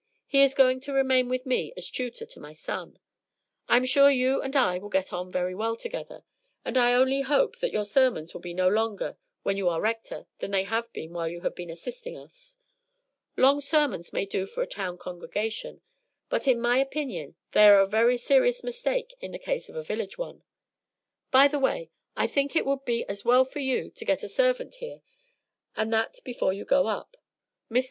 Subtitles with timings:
[0.25, 2.97] He is going to remain with me as tutor to my son.
[3.69, 6.23] I am sure you and I will get on very well together,
[6.65, 10.25] and I only hope that your sermons will be no longer when you are Rector
[10.39, 12.57] than they have been while you have been assisting us.
[13.37, 15.81] Long sermons may do for a town congregation,
[16.29, 19.83] but in my opinion they are a very serious mistake in the case of a
[19.83, 20.41] village one.
[21.29, 24.27] By the way, I think it would be as well for you to get a
[24.27, 25.03] servant here,
[25.77, 27.17] and that before you go up.
[27.69, 27.79] Mr.